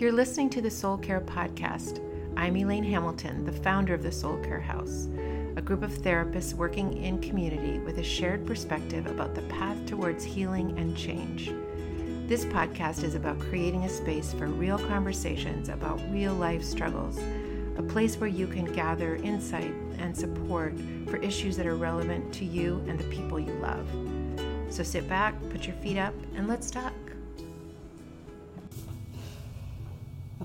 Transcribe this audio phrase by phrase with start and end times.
[0.00, 2.00] You're listening to the Soul Care Podcast.
[2.34, 5.08] I'm Elaine Hamilton, the founder of the Soul Care House,
[5.56, 10.24] a group of therapists working in community with a shared perspective about the path towards
[10.24, 11.52] healing and change.
[12.26, 17.18] This podcast is about creating a space for real conversations about real life struggles,
[17.76, 20.72] a place where you can gather insight and support
[21.08, 23.86] for issues that are relevant to you and the people you love.
[24.70, 26.94] So sit back, put your feet up, and let's talk.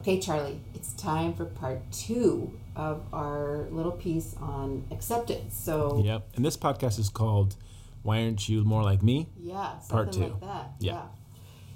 [0.05, 5.57] Okay, Charlie, it's time for part two of our little piece on acceptance.
[5.57, 6.27] So, Yep.
[6.35, 7.55] And this podcast is called
[8.03, 9.27] Why Aren't You More Like Me?
[9.35, 10.19] yeah, Part two.
[10.19, 10.73] like that.
[10.77, 10.93] Yeah.
[10.93, 11.01] yeah.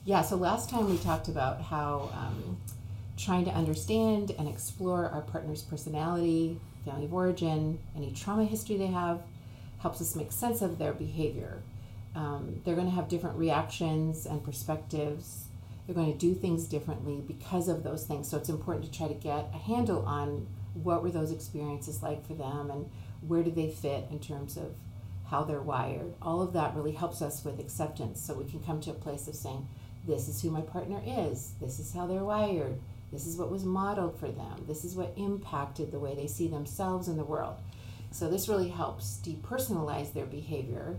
[0.05, 2.57] Yeah, so last time we talked about how um,
[3.17, 8.85] trying to understand and explore our partner's personality, family of origin, any trauma history they
[8.85, 9.23] have,
[9.79, 11.63] helps us make sense of their behavior.
[12.15, 15.48] Um, they're going to have different reactions and perspectives.
[15.89, 18.29] They're going to do things differently because of those things.
[18.29, 22.27] So it's important to try to get a handle on what were those experiences like
[22.27, 22.91] for them and
[23.27, 24.75] where do they fit in terms of
[25.31, 26.13] how they're wired.
[26.21, 29.27] All of that really helps us with acceptance so we can come to a place
[29.27, 29.67] of saying,
[30.05, 32.79] this is who my partner is, this is how they're wired,
[33.11, 36.47] this is what was modeled for them, this is what impacted the way they see
[36.47, 37.55] themselves in the world.
[38.11, 40.97] So this really helps depersonalize their behavior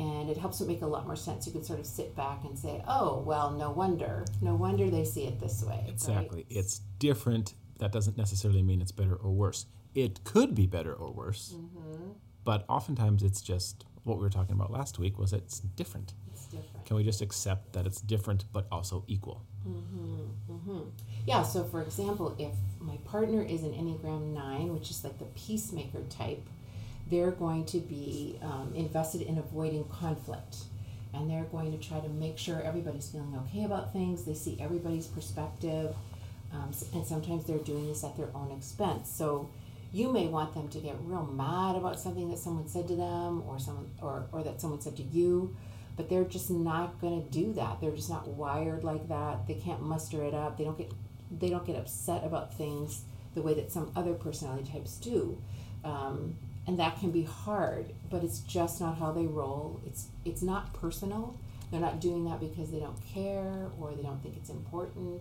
[0.00, 1.46] and it helps it make a lot more sense.
[1.46, 4.24] You can sort of sit back and say, oh, well, no wonder.
[4.40, 5.80] No wonder they see it this way.
[5.82, 5.88] right?
[5.96, 6.46] Exactly.
[6.48, 7.54] It's different.
[7.78, 9.66] That doesn't necessarily mean it's better or worse.
[9.94, 12.10] It could be better or worse, Mm-hmm.
[12.44, 16.14] but oftentimes it's just what we were talking about last week was it's different.
[16.32, 16.86] It's different.
[16.86, 19.38] Can we just accept that it's different but also equal?
[19.68, 20.52] Mm-hmm.
[20.52, 20.88] Mm-hmm.
[21.26, 25.26] Yeah, so for example, if my partner is an Enneagram 9, which is like the
[25.42, 26.42] peacemaker type,
[27.10, 30.56] they're going to be um, invested in avoiding conflict.
[31.12, 34.24] And they're going to try to make sure everybody's feeling okay about things.
[34.24, 35.94] They see everybody's perspective.
[36.52, 39.10] Um, and sometimes they're doing this at their own expense.
[39.10, 39.50] So
[39.92, 43.42] you may want them to get real mad about something that someone said to them
[43.48, 45.56] or, someone, or, or that someone said to you
[45.96, 49.54] but they're just not going to do that they're just not wired like that they
[49.54, 50.92] can't muster it up they don't get
[51.30, 53.02] they don't get upset about things
[53.34, 55.40] the way that some other personality types do
[55.84, 56.34] um,
[56.66, 59.80] and that can be hard but it's just not how they roll.
[59.86, 61.38] It's it's not personal.
[61.70, 65.20] They're not doing that because they don't care or they don't think it's important.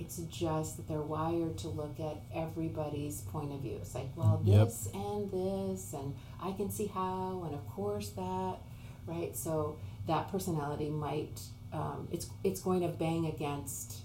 [0.00, 3.76] It's just that they're wired to look at everybody's point of view.
[3.80, 4.66] It's like well Yep.
[4.66, 8.56] this and this and i can see how and of course that
[9.06, 9.36] right?
[9.36, 11.40] So that personality might
[11.72, 13.96] um, it's it's going to bang against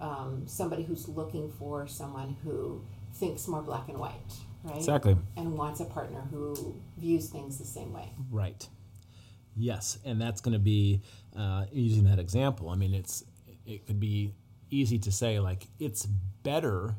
[0.00, 2.82] um, somebody who's looking for someone who
[3.14, 4.32] thinks more black and white
[4.66, 5.16] right Exactly.
[5.36, 8.68] and wants a partner who views things the same way Right.
[9.58, 11.00] Yes, and that's going to be
[11.34, 12.68] uh, using that example.
[12.68, 13.24] I mean, it's
[13.64, 14.34] it could be
[14.70, 16.96] easy to say like it's better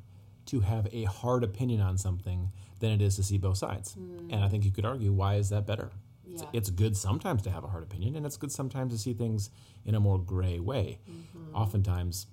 [0.48, 3.96] to have a hard opinion on something than it is to see both sides.
[3.96, 5.92] And I think you could argue why is that better?
[6.26, 6.42] It's.
[6.42, 6.50] Yeah.
[6.54, 9.52] it's good sometimes to have a hard opinion, and it's good sometimes to see things
[9.86, 11.00] in a more gray way.
[11.08, 11.56] Mm-hmm.
[11.56, 12.26] Oftentimes,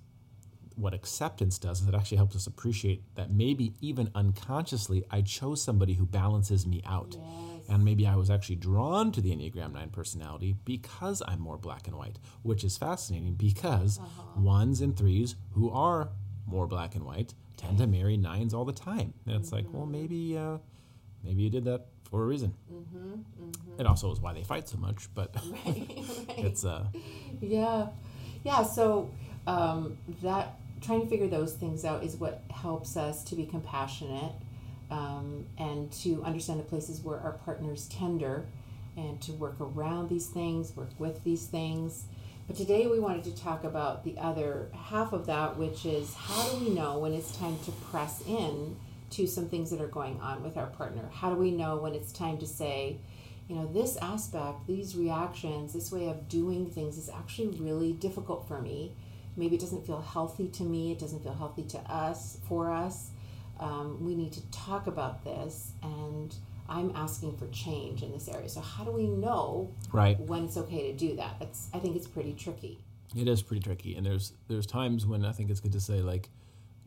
[0.75, 5.61] what acceptance does is it actually helps us appreciate that maybe even unconsciously I chose
[5.61, 7.15] somebody who balances me out.
[7.17, 7.69] Yes.
[7.69, 11.87] And maybe I was actually drawn to the Enneagram 9 personality because I'm more black
[11.87, 13.99] and white, which is fascinating because
[14.35, 16.09] ones and threes who are
[16.45, 19.13] more black and white tend to marry nines all the time.
[19.25, 20.57] And it's like, well, maybe uh,
[21.23, 22.53] maybe you did that for a reason.
[23.79, 26.85] It also is why they fight so much, but it's uh,
[27.41, 27.87] yeah
[28.43, 29.09] yeah so
[29.47, 34.31] um, that trying to figure those things out is what helps us to be compassionate
[34.91, 38.45] um, and to understand the places where our partners tender
[38.97, 42.05] and to work around these things work with these things
[42.47, 46.49] but today we wanted to talk about the other half of that which is how
[46.49, 48.75] do we know when it's time to press in
[49.09, 51.93] to some things that are going on with our partner how do we know when
[51.93, 52.97] it's time to say
[53.47, 58.47] you know, this aspect, these reactions, this way of doing things is actually really difficult
[58.47, 58.93] for me.
[59.37, 63.11] Maybe it doesn't feel healthy to me, it doesn't feel healthy to us, for us.
[63.59, 66.35] Um, we need to talk about this, and
[66.67, 68.49] I'm asking for change in this area.
[68.49, 70.19] So, how do we know right.
[70.19, 71.37] when it's okay to do that?
[71.39, 72.79] That's, I think it's pretty tricky.
[73.15, 76.01] It is pretty tricky, and there's there's times when I think it's good to say
[76.01, 76.29] like,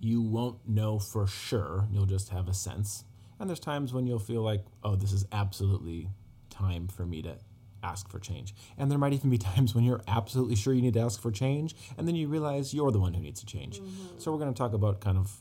[0.00, 1.88] you won't know for sure.
[1.90, 3.04] You'll just have a sense,
[3.38, 6.10] and there's times when you'll feel like, oh, this is absolutely
[6.50, 7.36] time for me to
[7.82, 8.54] ask for change.
[8.76, 11.30] And there might even be times when you're absolutely sure you need to ask for
[11.30, 13.80] change, and then you realize you're the one who needs to change.
[14.18, 15.36] So we're going to talk about kind of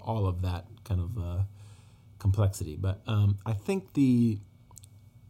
[0.00, 1.42] all of that kind of uh,
[2.18, 2.76] complexity.
[2.76, 4.38] But um, I think the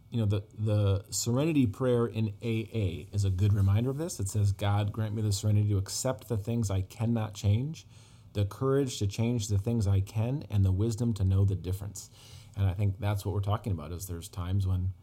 [0.09, 4.19] you know the the serenity prayer in AA is a good reminder of this.
[4.19, 7.87] It says, "God grant me the serenity to accept the things I cannot change,
[8.33, 12.09] the courage to change the things I can and the wisdom to know the difference.
[12.55, 14.93] And I think that's what we're talking about is there's times when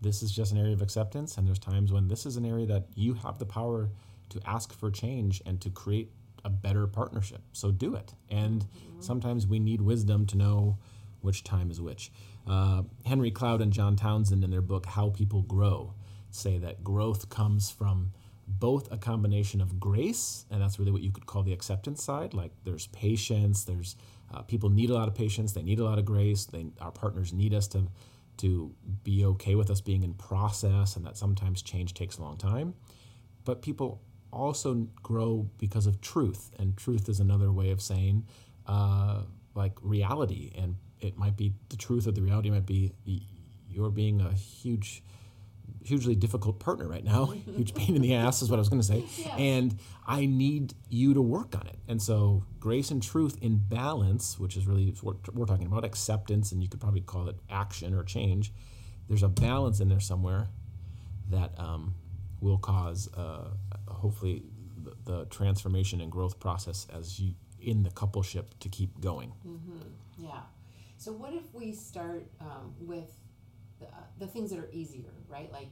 [0.00, 2.66] this is just an area of acceptance and there's times when this is an area
[2.66, 3.90] that you have the power
[4.30, 6.10] to ask for change and to create
[6.44, 7.40] a better partnership.
[7.52, 8.14] So do it.
[8.30, 9.00] And mm-hmm.
[9.00, 10.78] sometimes we need wisdom to know
[11.20, 12.12] which time is which.
[12.46, 15.94] Uh, Henry Cloud and John Townsend, in their book How People Grow,
[16.30, 18.12] say that growth comes from
[18.46, 22.32] both a combination of grace, and that's really what you could call the acceptance side.
[22.32, 23.96] Like there's patience, there's
[24.32, 26.46] uh, people need a lot of patience, they need a lot of grace.
[26.46, 27.88] They, our partners need us to
[28.38, 28.74] to
[29.04, 32.74] be okay with us being in process, and that sometimes change takes a long time.
[33.44, 34.02] But people
[34.32, 38.26] also grow because of truth, and truth is another way of saying
[38.66, 39.22] uh,
[39.54, 42.92] like reality, and it might be the truth or the reality might be
[43.68, 45.02] you're being a huge
[45.88, 47.26] hugely difficult partner right now.
[47.56, 49.04] Huge pain in the ass is what I was going to say.
[49.16, 49.36] Yeah.
[49.36, 51.78] And I need you to work on it.
[51.88, 56.52] And so, grace and truth in balance, which is really what we're talking about acceptance,
[56.52, 58.52] and you could probably call it action or change.
[59.08, 60.48] There's a balance in there somewhere
[61.30, 61.94] that um,
[62.40, 63.48] will cause, uh,
[63.88, 64.42] hopefully,
[64.82, 69.32] the, the, transformation and growth process as you in the coupleship to keep going.
[69.46, 69.80] Mm-hmm.
[70.18, 70.40] Yeah.
[70.96, 73.10] So, what if we start um, with
[73.80, 73.86] the,
[74.18, 75.52] the things that are easier, right?
[75.52, 75.68] Like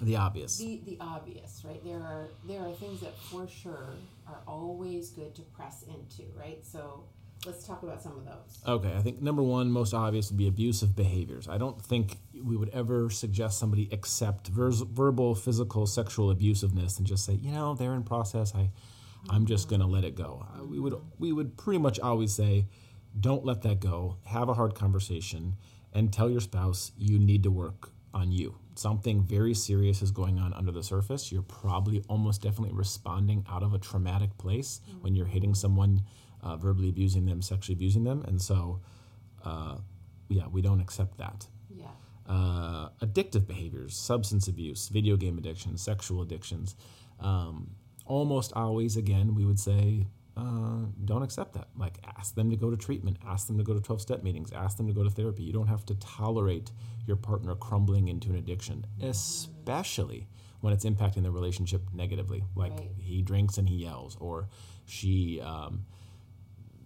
[0.00, 0.56] the obvious.
[0.58, 1.82] The the obvious, right?
[1.84, 3.94] There are there are things that for sure
[4.26, 6.64] are always good to press into, right?
[6.64, 7.04] So
[7.46, 8.58] let's talk about some of those.
[8.66, 11.48] Okay, I think number one, most obvious would be abusive behaviors.
[11.48, 17.06] I don't think we would ever suggest somebody accept ver- verbal, physical, sexual abusiveness and
[17.06, 18.54] just say, you know, they're in process.
[18.54, 18.70] I,
[19.28, 20.46] I'm just going to let it go.
[20.66, 22.66] We would we would pretty much always say,
[23.18, 24.16] don't let that go.
[24.24, 25.56] Have a hard conversation
[25.92, 28.56] and tell your spouse you need to work on you.
[28.74, 31.30] Something very serious is going on under the surface.
[31.30, 35.02] You're probably almost definitely responding out of a traumatic place mm-hmm.
[35.02, 36.02] when you're hitting someone,
[36.42, 38.24] uh, verbally abusing them, sexually abusing them.
[38.26, 38.80] And so,
[39.44, 39.76] uh,
[40.28, 41.46] yeah, we don't accept that.
[41.68, 41.86] Yeah.
[42.26, 46.76] Uh, addictive behaviors, substance abuse, video game addiction, sexual addictions.
[47.18, 47.72] Um,
[48.06, 50.06] almost always, again, we would say
[50.40, 51.68] uh, don't accept that.
[51.76, 54.52] Like, ask them to go to treatment, ask them to go to 12 step meetings,
[54.52, 55.42] ask them to go to therapy.
[55.42, 56.70] You don't have to tolerate
[57.06, 60.28] your partner crumbling into an addiction, especially
[60.60, 62.44] when it's impacting the relationship negatively.
[62.54, 62.88] Like, right.
[62.98, 64.48] he drinks and he yells, or
[64.86, 65.84] she um,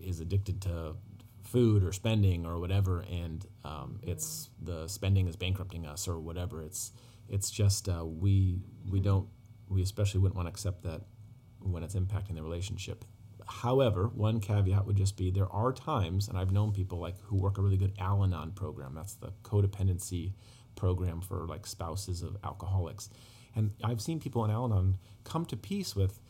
[0.01, 0.97] is addicted to
[1.45, 6.62] food or spending or whatever, and um, it's the spending is bankrupting us or whatever.
[6.62, 6.93] It's
[7.29, 8.59] it's just uh, we
[8.91, 9.29] we don't
[9.69, 11.03] we especially wouldn't want to accept that
[11.61, 13.05] when it's impacting the relationship
[13.46, 17.37] However, one caveat would just be there are times, and I've known people like who
[17.37, 18.94] work a really good Al-Anon program.
[18.94, 20.32] That's the codependency
[20.76, 23.11] program for like spouses of alcoholics.
[23.55, 26.20] And I've seen people in Al-Anon come to peace with,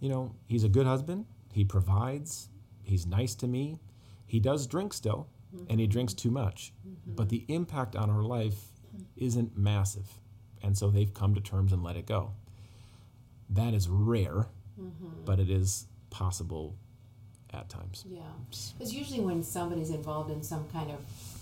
[0.00, 2.48] you know, he's a good husband, he provides,
[2.82, 3.78] he's nice to me,
[4.26, 5.66] he does drink still, mm-hmm.
[5.70, 6.72] and he drinks too much.
[6.86, 7.14] Mm-hmm.
[7.14, 8.72] But the impact on our life
[9.16, 10.08] isn't massive.
[10.62, 12.32] And so they've come to terms and let it go.
[13.48, 14.48] That is rare,
[14.80, 15.24] mm-hmm.
[15.24, 15.86] but it is
[16.16, 16.74] possible
[17.52, 18.06] at times.
[18.08, 18.22] Yeah.
[18.78, 20.98] Because usually when somebody's involved in some kind of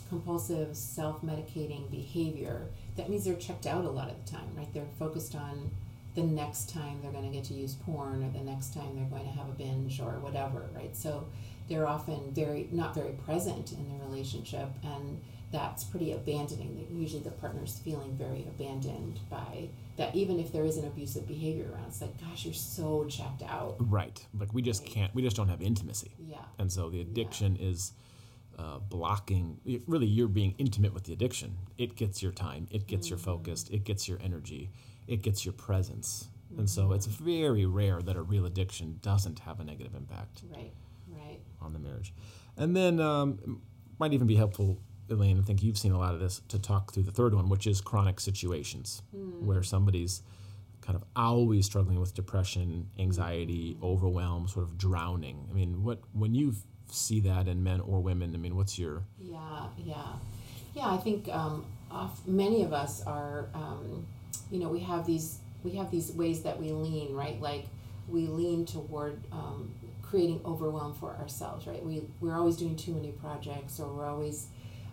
[0.08, 2.66] compulsive self medicating behavior,
[2.96, 4.66] that means they're checked out a lot of the time, right?
[4.74, 5.70] They're focused on
[6.16, 9.04] the next time they're going to get to use porn or the next time they're
[9.04, 10.96] going to have a binge or whatever, right?
[10.96, 11.24] So
[11.68, 15.20] they're often very not very present in the relationship and
[15.54, 16.84] that's pretty abandoning.
[16.90, 21.70] Usually the partner's feeling very abandoned by that even if there is an abusive behavior
[21.72, 23.76] around, it's like, gosh, you're so checked out.
[23.78, 24.26] Right.
[24.36, 24.90] Like we just right.
[24.90, 26.10] can't, we just don't have intimacy.
[26.18, 26.38] Yeah.
[26.58, 27.68] And so the addiction yeah.
[27.68, 27.92] is
[28.58, 31.56] uh, blocking, really, you're being intimate with the addiction.
[31.78, 33.12] It gets your time, it gets mm-hmm.
[33.12, 34.72] your focus, it gets your energy,
[35.06, 36.30] it gets your presence.
[36.50, 36.60] Mm-hmm.
[36.60, 37.24] And so it's mm-hmm.
[37.24, 40.42] very rare that a real addiction doesn't have a negative impact.
[40.50, 40.72] Right,
[41.08, 41.38] right.
[41.60, 42.12] On the marriage.
[42.56, 43.60] And then um,
[44.00, 44.80] might even be helpful
[45.10, 47.48] Elaine, I think you've seen a lot of this to talk through the third one,
[47.48, 49.42] which is chronic situations mm.
[49.42, 50.22] where somebody's
[50.80, 55.46] kind of always struggling with depression, anxiety, overwhelm, sort of drowning.
[55.50, 56.54] I mean, what when you
[56.90, 60.12] see that in men or women, I mean, what's your yeah, yeah,
[60.74, 60.90] yeah.
[60.90, 64.06] I think um, off, many of us are, um,
[64.50, 67.40] you know, we have these we have these ways that we lean, right?
[67.40, 67.66] Like
[68.08, 71.82] we lean toward um, creating overwhelm for ourselves, right?
[71.82, 74.48] We we're always doing too many projects, or we're always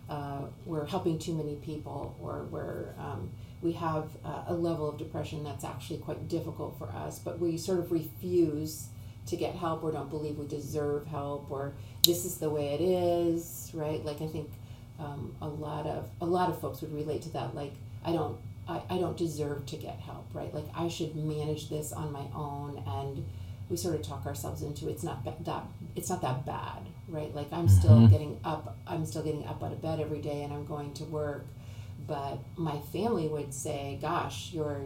[0.08, 3.30] uh, we're helping too many people or we're um,
[3.62, 7.56] we have uh, a level of depression that's actually quite difficult for us but we
[7.56, 8.88] sort of refuse
[9.26, 11.72] to get help or don't believe we deserve help or
[12.04, 14.04] this is the way it is right?
[14.04, 14.50] Like i think
[14.98, 17.72] um, a lot of a lot of folks would relate to that like
[18.04, 20.52] i don't I, I don't deserve to get help right?
[20.52, 23.24] Like i should manage this on my own and
[23.68, 25.64] we sort of talk ourselves into it's not that
[25.96, 27.34] it's not that bad, right?
[27.34, 30.52] Like I'm still getting up, I'm still getting up out of bed every day, and
[30.52, 31.46] I'm going to work.
[32.06, 34.82] But my family would say, "Gosh, you're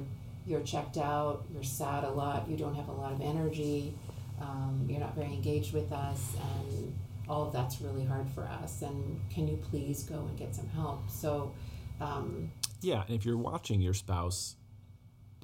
[0.47, 1.45] you're checked out.
[1.53, 2.49] You're sad a lot.
[2.49, 3.95] You don't have a lot of energy.
[4.41, 6.37] Um, you're not very engaged with us,
[6.69, 6.95] and
[7.29, 8.83] all of that's really hard for us.
[8.83, 11.53] And can you please go and get some help?" So.
[12.01, 12.51] Um,
[12.83, 14.57] Yeah, and if you're watching your spouse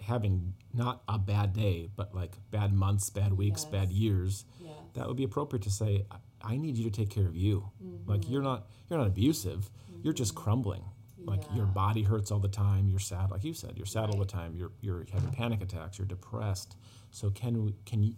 [0.02, 4.72] having not a bad day, but like bad months, bad weeks, bad years, yeah.
[4.94, 6.04] that would be appropriate to say,
[6.42, 7.70] "I- "I need you to take care of you."
[8.06, 9.70] Like you're not you're not abusive.
[10.02, 10.44] You're just mm-hmm.
[10.44, 10.84] crumbling.
[11.25, 12.88] Like your body hurts all the time.
[12.88, 13.75] You're sad, like you said.
[13.76, 14.54] You're sad all the time.
[14.56, 15.99] You're you're having panic attacks.
[15.99, 16.76] You're depressed.
[17.11, 18.14] So can we, can you?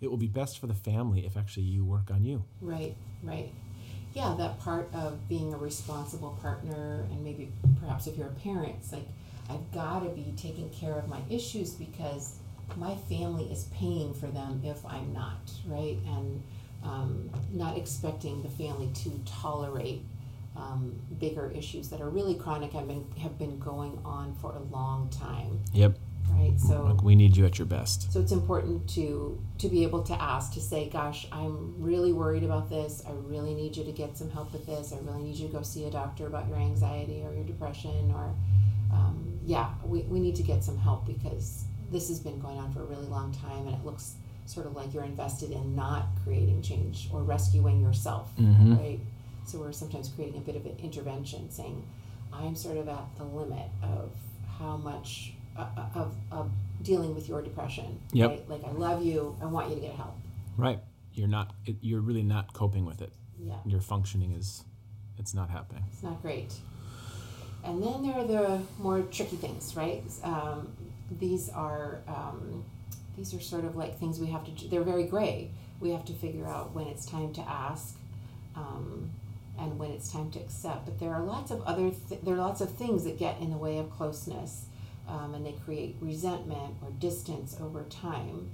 [0.00, 2.44] It will be best for the family if actually you work on you.
[2.60, 3.52] Right, right.
[4.14, 7.50] Yeah, that part of being a responsible partner, and maybe
[7.80, 9.06] perhaps if you're a parent, it's like,
[9.50, 12.36] I've got to be taking care of my issues because
[12.76, 15.98] my family is paying for them if I'm not, right?
[16.06, 16.42] And
[16.82, 20.02] um, not expecting the family to tolerate
[20.56, 24.58] um, bigger issues that are really chronic and been, have been going on for a
[24.58, 25.96] long time, Yep.
[26.30, 26.54] right?
[26.58, 26.82] So.
[26.84, 28.12] like we need you at your best.
[28.12, 32.42] So it's important to to be able to ask to say, "Gosh, I'm really worried
[32.42, 33.02] about this.
[33.06, 34.92] I really need you to get some help with this.
[34.92, 38.10] I really need you to go see a doctor about your anxiety or your depression,
[38.12, 38.34] or
[38.92, 42.72] um, yeah, we, we need to get some help because this has been going on
[42.72, 44.14] for a really long time, and it looks
[44.48, 48.78] sort of like you're invested in not creating change or rescuing yourself, Mhm.
[48.78, 49.00] right?
[49.44, 51.82] So we're sometimes creating a bit of an intervention, saying,
[52.32, 54.10] "I'm sort of at the limit of
[54.58, 56.50] how much." uh, Of, of
[56.82, 57.98] dealing with your depression.
[58.12, 58.30] Yep.
[58.30, 58.48] Right?
[58.48, 59.34] Like I love you.
[59.42, 60.14] I want you to get help.
[60.56, 60.78] Right.
[61.14, 61.52] You're not.
[61.66, 63.12] It, you're really not coping with it.
[63.40, 63.56] Yeah.
[63.66, 64.62] Your functioning is,
[65.18, 65.82] it's not happening.
[65.92, 66.54] It's not great.
[67.64, 70.04] And then there are the more tricky things, right?
[70.22, 70.68] Um,
[71.10, 72.64] these are um,
[73.18, 74.68] these are sort of like things we have to.
[74.68, 75.50] They're very gray.
[75.80, 77.96] We have to figure out when it's time to ask,
[78.56, 79.10] um,
[79.58, 80.86] and when it's time to accept.
[80.86, 81.90] But there are lots of other.
[82.08, 84.66] Th- there are lots of things that get in the way of closeness,
[85.08, 88.50] um, and they create resentment or distance over time.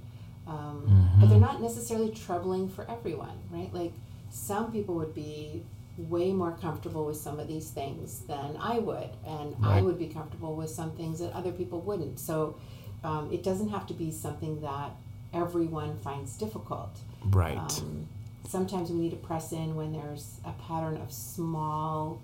[0.47, 3.73] Um, But they're not necessarily troubling for everyone, right?
[3.73, 3.93] Like
[4.29, 5.63] some people would be
[5.97, 10.07] way more comfortable with some of these things than I would, and I would be
[10.07, 12.19] comfortable with some things that other people wouldn't.
[12.19, 12.57] So
[13.05, 14.91] um, it doesn't have to be something that
[15.33, 16.97] everyone finds difficult.
[17.25, 17.57] Right.
[17.57, 18.07] Um,
[18.47, 22.21] sometimes we need to press in when there's a pattern of small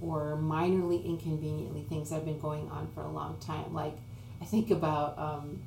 [0.00, 3.72] or minorly inconveniently things that have been going on for a long time.
[3.72, 3.94] Like,
[4.40, 5.60] I think about, um,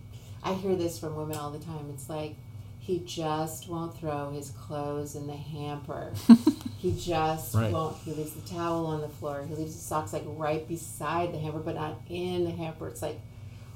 [0.43, 1.89] I hear this from women all the time.
[1.93, 2.35] It's like,
[2.79, 6.11] he just won't throw his clothes in the hamper.
[6.77, 7.71] he just Right.
[7.71, 7.97] won't.
[7.97, 9.43] He leaves the towel on the floor.
[9.47, 12.87] He leaves the socks like right beside the hamper, but not in the hamper.
[12.87, 13.19] It's like,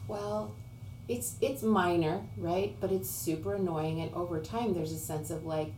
[0.08, 0.52] well,
[1.10, 2.76] it's it's minor, right?
[2.80, 5.74] But it's super annoying, and over time, there's a sense of like,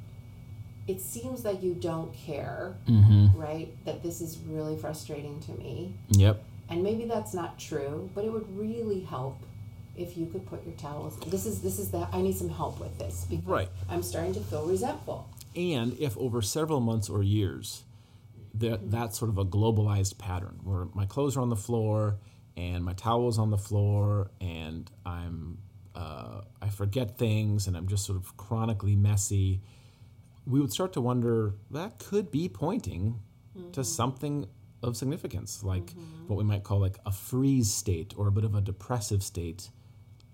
[0.88, 3.40] it seems like you don't care, mm-hmm.
[3.40, 3.74] right?
[3.86, 6.44] That this is really frustrating to me, Yep.
[6.70, 9.38] and maybe that's not true, but it would really help
[9.98, 11.18] if you could put your towels.
[11.28, 13.70] This is this is that I need some help with this because Right.
[13.90, 15.30] I'm starting to feel resentful.
[15.56, 17.84] And if over several months or years,
[18.54, 22.18] that that's sort of a globalized pattern where my clothes are on the floor
[22.58, 25.60] and my towel's on the floor and I'm
[25.96, 29.62] uh, I forget things and I'm just sort of chronically messy,
[30.46, 33.20] we would start to wonder that could be pointing
[33.74, 34.48] to something
[34.82, 35.94] of significance, like
[36.28, 39.70] what we might call like a freeze state or a bit of a depressive state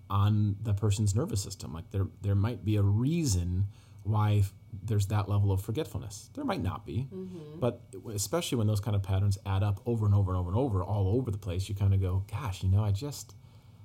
[0.08, 1.72] on the person's nervous system.
[1.72, 3.66] Like there, there might be a reason
[4.04, 4.44] why
[4.82, 6.30] there's that level of forgetfulness.
[6.34, 7.58] There might not be, mm-hmm.
[7.58, 7.80] but
[8.12, 10.82] especially when those kind of patterns add up over and over and over and over
[10.82, 13.34] all over the place, you kind of go, "Gosh, you know, I just,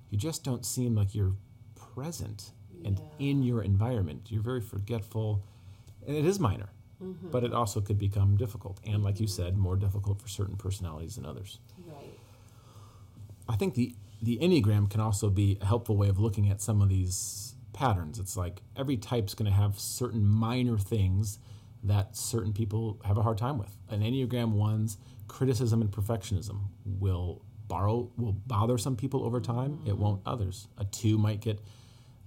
[0.10, 1.36] you just don't seem like you're
[1.76, 2.52] present
[2.86, 4.28] and in your environment.
[4.30, 5.44] You're very forgetful,
[6.08, 6.70] and it is minor."
[7.02, 7.32] Mm-hmm.
[7.32, 9.44] But it also could become difficult, and like you mm-hmm.
[9.44, 11.60] said, more difficult for certain personalities than others.
[11.86, 12.20] Right.
[13.50, 16.82] I think the the enneagram can also be a helpful way of looking at some
[16.82, 18.20] of these patterns.
[18.20, 21.40] It's like every type's going to have certain minor things
[21.84, 23.76] that certain people have a hard time with.
[23.90, 29.80] An enneagram one's criticism and perfectionism will borrow will bother some people over time.
[29.86, 30.68] It won't others.
[30.78, 31.60] A two might get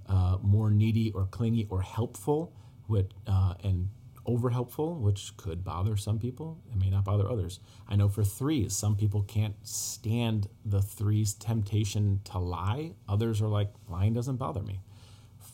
[0.08, 2.52] uh, more needy or clingy or helpful,
[2.88, 3.88] with uh, and
[4.24, 6.58] over helpful, which could bother some people.
[6.70, 7.60] It may not bother others.
[7.88, 12.92] I know for threes, some people can't stand the threes' temptation to lie.
[13.08, 14.80] Others are like, lying doesn't bother me.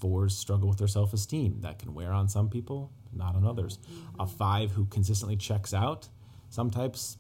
[0.03, 1.61] Fours struggle with their self esteem.
[1.61, 3.79] That can wear on some people, not on others.
[4.19, 6.09] A five who consistently checks out,
[6.51, 7.19] some types,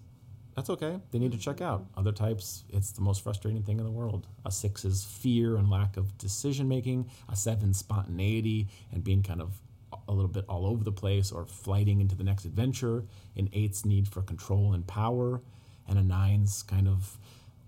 [0.56, 0.98] that's okay.
[1.12, 1.86] They need to check out.
[1.96, 4.26] Other types, it's the most frustrating thing in the world.
[4.44, 7.08] A six is fear and lack of decision making.
[7.28, 9.60] A seven, spontaneity and being kind of
[10.08, 13.04] a little bit all over the place or flighting into the next adventure,
[13.36, 15.40] an eight's need for control and power,
[15.86, 17.16] and a nine's kind of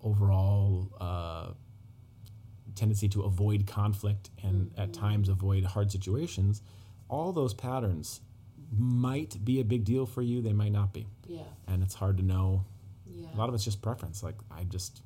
[0.02, 1.52] overall uh,
[2.74, 6.62] tendency to avoid conflict and at times avoid hard situations,
[7.08, 8.20] all those patterns
[8.76, 10.40] might be a big deal for you.
[10.42, 11.06] They might not be.
[11.26, 11.42] Yeah.
[11.68, 12.64] And it's hard to know.
[13.06, 13.26] Yeah.
[13.32, 14.22] A lot of it's just preference.
[14.22, 15.02] Like, I just,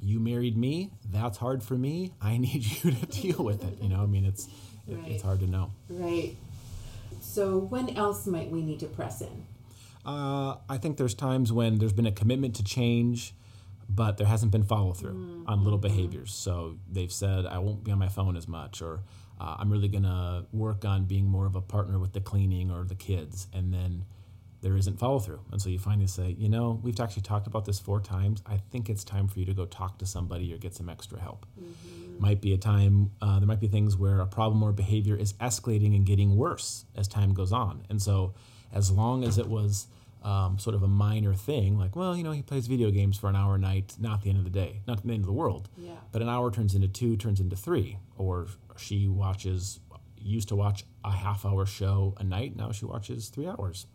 [0.00, 0.90] you married me.
[1.10, 2.12] That's hard for me.
[2.20, 3.78] I need you to deal with it.
[3.82, 4.46] You know, I mean, it's,
[4.88, 5.08] it, Right.
[5.12, 5.70] it's hard to know.
[5.88, 6.36] Right.
[7.20, 9.44] So when else might we need to press in?
[10.04, 13.34] Uh, I think there's times when there's been a commitment to change,
[13.94, 16.32] but there hasn't been follow through on little behaviors.
[16.32, 19.02] So they've said, I won't be on my phone as much, or
[19.40, 22.70] uh, I'm really going to work on being more of a partner with the cleaning
[22.70, 23.48] or the kids.
[23.52, 24.04] And then
[24.62, 25.40] there isn't follow through.
[25.50, 28.42] And so you finally say, you know, we've actually talked about this four times.
[28.46, 31.18] I think it's time for you to go talk to somebody or get some extra
[31.18, 31.46] help.
[32.18, 35.32] Might be a time, uh, there might be things where a problem or behavior is
[35.34, 37.86] escalating and getting worse as time goes on.
[37.88, 38.34] And so
[38.72, 39.86] as long as it was
[40.22, 43.28] um, sort of a minor thing, like, well, you know, he plays video games for
[43.28, 45.32] an hour a night, not the end of the day, not the end of the
[45.32, 45.68] world.
[45.76, 45.92] Yeah.
[46.12, 47.98] But an hour turns into two, turns into three.
[48.18, 49.80] Or she watches,
[50.18, 53.86] used to watch a half hour show a night, now she watches three hours.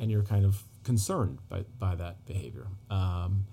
[0.00, 2.66] And you're kind of concerned by, by that behavior.
[2.90, 3.46] Um,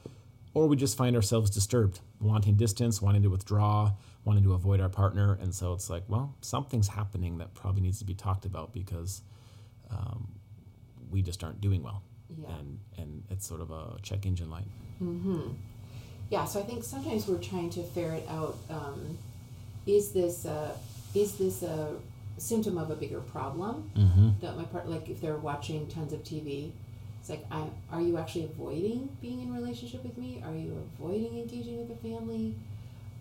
[0.53, 3.94] or we just find ourselves disturbed, wanting distance, wanting to withdraw,
[4.25, 5.38] wanting to avoid our partner.
[5.41, 9.22] And so it's like, well, something's happening that probably needs to be talked about because
[9.89, 10.27] um,
[11.12, 12.01] we just aren't doing well.
[12.41, 12.48] Yeah.
[12.58, 14.65] And, and it's sort of a check engine light.
[16.30, 19.18] Yeah, so I think sometimes we're trying to ferret out um,
[19.86, 20.72] is this a,
[21.13, 21.96] is this a
[22.38, 24.30] symptom of a bigger problem Mm-hmm.
[24.41, 26.72] that my part like if they're watching tons of TV,
[27.20, 30.41] it's like I are you actually avoiding being in relationship with me?
[30.46, 32.56] Are you avoiding engaging with the family?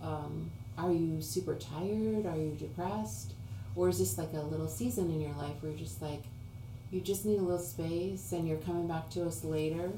[0.03, 2.25] Um, are you super tired?
[2.27, 3.33] Are you depressed?
[3.77, 6.23] Or is this like a little season in your life where you're just like
[6.91, 9.91] you just need a little space and you're coming back to us later?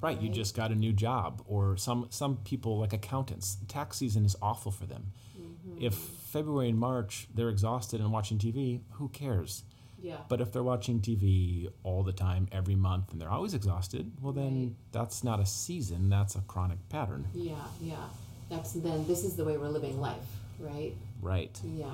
[0.00, 3.56] Right, you just got a new job, or some some people like accountants.
[3.68, 5.12] Tax season is awful for them.
[5.38, 5.82] mm-hmm.
[5.82, 9.62] If February and March they're exhausted and watching TV, who cares?
[10.02, 10.18] Yeah.
[10.28, 14.34] But if they're watching TV all the time, every month, and they're always exhausted, well,
[14.34, 14.72] then Right.
[14.92, 16.10] that's not a season.
[16.10, 17.26] That's a chronic pattern.
[17.34, 18.08] Yeah, yeah.
[18.50, 20.26] That's then this is the way we're living life,
[20.60, 20.92] right?
[21.22, 21.58] Right.
[21.64, 21.86] Yeah.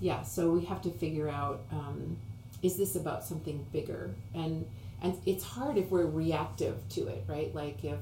[0.00, 2.16] Yeah, so we have to figure out um,
[2.62, 4.14] is this about something bigger?
[4.34, 4.66] And
[5.00, 7.54] and it's hard if we're reactive to it, right?
[7.54, 8.00] Like if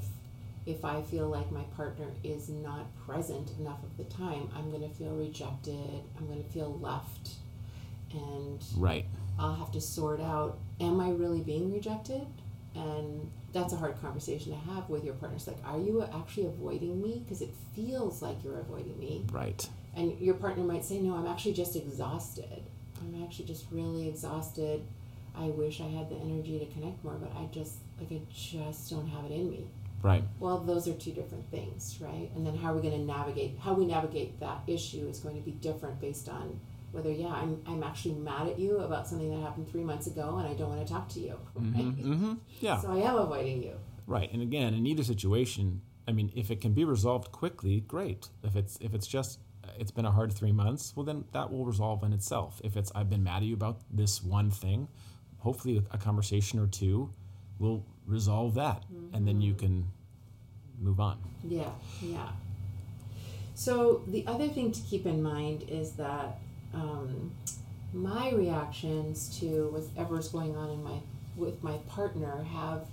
[0.65, 4.83] if I feel like my partner is not present enough of the time, I'm going
[4.83, 7.35] to feel rejected, I'm going to feel left
[8.13, 9.07] and Right.
[9.39, 12.27] I'll have to sort out am I really being rejected?
[12.75, 15.47] And that's a hard conversation to have with your partners.
[15.47, 17.23] Like, are you actually avoiding me?
[17.25, 19.25] Because it feels like you're avoiding me.
[19.33, 19.67] Right.
[19.95, 22.65] And your partner might say, No, I'm actually just exhausted.
[23.01, 24.87] I'm actually just really exhausted.
[25.37, 28.91] I wish I had the energy to connect more, but I just, like, I just
[28.91, 29.67] don't have it in me.
[30.03, 30.25] Right.
[30.39, 32.31] Well, those are two different things, right?
[32.35, 33.59] And then how are we going to navigate?
[33.59, 36.61] How we navigate that issue is going to be different based on
[36.93, 40.37] whether, yeah, I'm, I'm actually mad at you about something that happened three months ago
[40.39, 41.39] and I don't want to talk to you.
[41.55, 41.85] Right?
[41.85, 42.35] Mm-hmm.
[42.61, 42.81] Yeah.
[42.81, 43.75] So I am avoiding you.
[44.07, 44.33] Right.
[44.33, 48.29] And again, in either situation, I mean, if it can be resolved quickly, great.
[48.45, 49.41] If it's if it's just
[49.79, 52.61] it's been a hard three months, well then that will resolve in itself.
[52.65, 54.89] If it's I've been mad at you about this one thing,
[55.39, 57.13] hopefully a conversation or two
[57.59, 59.87] will resolve that, and then you can
[60.81, 61.19] move on.
[61.45, 61.71] Yeah,
[62.03, 62.29] yeah.
[63.55, 66.39] So the other thing to keep in mind is that
[66.75, 67.33] um,
[67.93, 71.01] my reactions to whatever's going on in my
[71.37, 72.87] with my partner have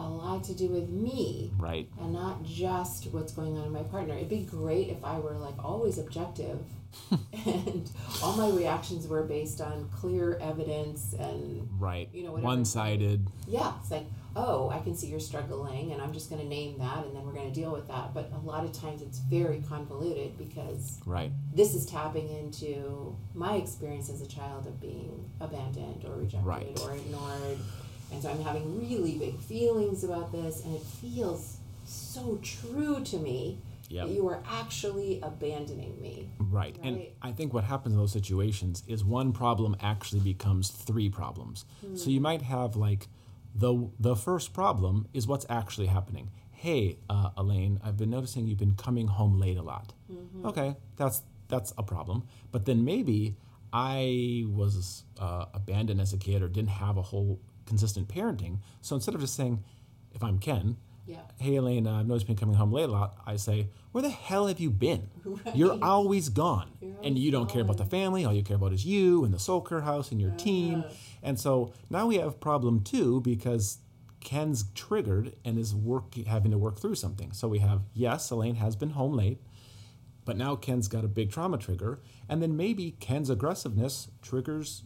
[0.00, 1.88] a lot to do with me Right.
[2.00, 4.14] and not just what's going on in my partner.
[4.14, 6.58] It'd be great if I were like always objective
[7.46, 7.88] and
[8.22, 12.08] all my reactions were based on clear evidence and Right.
[12.12, 12.46] You know, whatever.
[12.48, 13.28] One sided.
[13.46, 16.78] yeah, it's like, oh, I can see you're struggling, and I'm just going to name
[16.78, 18.14] that, and then we're going to deal with that.
[18.14, 21.32] But a lot of times it's very convoluted because Right.
[21.54, 26.80] this is tapping into my experience as a child of being abandoned or rejected Right.
[26.82, 27.58] or ignored.
[28.12, 33.16] And so I'm having really big feelings about this, and it feels so true to
[33.18, 34.06] me Yep.
[34.06, 36.28] that you are actually abandoning me.
[36.38, 36.76] Right.
[36.80, 41.64] And I think what happens in those situations is one problem actually becomes three problems.
[41.96, 43.08] So you might have like
[43.52, 46.30] the the first problem is what's actually happening.
[46.52, 49.92] Hey, uh, Elaine, I've been noticing you've been coming home late a lot.
[50.44, 52.22] Okay, that's that's a problem.
[52.52, 53.34] But then maybe
[53.72, 58.58] I was uh, abandoned as a kid or didn't have a whole consistent parenting.
[58.80, 59.62] So instead of just saying,
[60.12, 61.18] if I'm Ken, Yeah.
[61.38, 63.16] Hey, Elaine, uh, I've noticed you've been coming home late a lot.
[63.26, 65.08] I say, Where the hell have you been?
[65.54, 66.70] You're always gone.
[66.80, 68.24] You're and you don't care about the family.
[68.24, 70.84] All you care about is you and the Soul Care House and your team.
[71.22, 73.78] And so now we have problem two because
[74.20, 77.32] Ken's triggered and is work having to work through something.
[77.32, 79.40] So we have yes, Elaine has been home late,
[80.24, 84.84] but now Ken's got a big trauma trigger, and then maybe Ken's aggressiveness triggers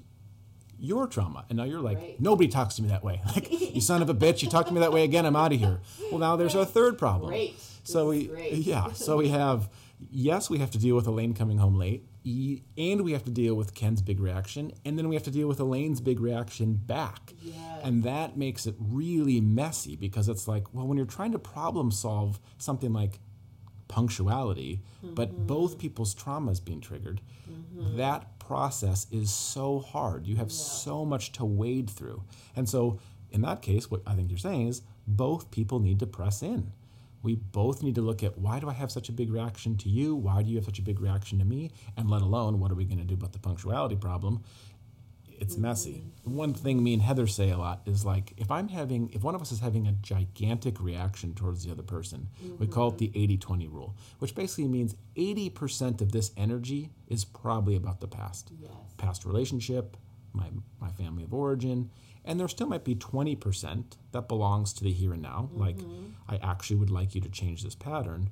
[0.78, 2.20] your trauma, and now you're like, Right.
[2.20, 3.20] nobody talks to me that way.
[3.34, 5.52] Like you son of a bitch, you talk to me that way again, I'm out
[5.52, 5.80] of here.
[6.10, 7.30] Well, now there's a third problem.
[7.30, 7.54] Great.
[7.84, 9.68] So This we yeah, so we have
[10.10, 12.04] yes, we have to deal with Elaine coming home late,
[12.76, 15.46] and we have to deal with Ken's big reaction, and then we have to deal
[15.48, 17.34] with Elaine's big reaction back.
[17.40, 17.80] Yes.
[17.84, 21.90] And that makes it really messy because it's like, well, when you're trying to problem
[21.90, 23.20] solve something like
[23.94, 25.80] punctuality, but both mm-hmm.
[25.82, 27.96] people's trauma is being triggered, mm-hmm.
[27.96, 30.26] that process is so hard.
[30.26, 32.24] You have so much to wade through.
[32.56, 32.98] And so,
[33.30, 36.72] in that case, what I think you're saying is both people need to press in.
[37.22, 39.88] We both need to look at why do I have such a big reaction to
[39.88, 40.16] you?
[40.16, 41.70] Why do you have such a big reaction to me?
[41.96, 44.42] And let alone, what are we going to do about the punctuality problem?
[45.40, 46.04] It's messy.
[46.24, 49.34] One thing me and Heather say a lot is like if I'm having if one
[49.34, 53.08] of us is having a gigantic reaction towards the other person, we call it the
[53.08, 58.52] 80-20 rule, which basically means 80% of this energy is probably about the past.
[58.60, 58.70] Yes.
[58.96, 59.96] Past relationship,
[60.32, 60.46] my
[60.80, 61.90] my family of origin,
[62.24, 65.60] and there still might be 20% that belongs to the here and now, mm-hmm.
[65.60, 65.78] like
[66.28, 68.30] I actually would like you to change this pattern.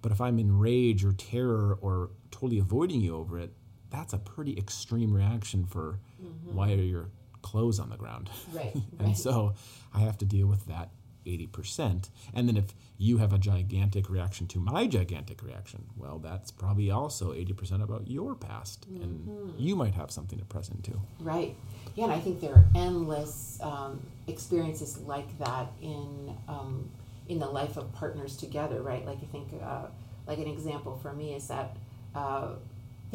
[0.00, 3.54] But if I'm in rage or terror or totally avoiding you over it,
[3.94, 6.00] that's a pretty extreme reaction for
[6.44, 7.10] why are your
[7.42, 8.28] clothes on the ground?
[8.52, 9.16] Right, and right.
[9.16, 9.54] so
[9.94, 10.90] I have to deal with that
[11.26, 12.10] 80%.
[12.34, 16.90] And then if you have a gigantic reaction to my gigantic reaction, well, that's probably
[16.90, 18.86] also 80% about your past.
[18.86, 21.00] And you might have something to press into.
[21.20, 21.56] Right.
[21.94, 26.90] Yeah, and I think there are endless um, experiences like that in um,
[27.28, 28.82] in the life of partners together.
[28.82, 29.06] Right.
[29.06, 29.86] Like I think, uh,
[30.26, 31.76] like an example for me is that
[32.14, 32.48] uh,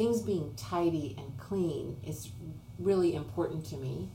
[0.00, 2.30] things being tidy and clean is
[2.78, 4.08] really important to me,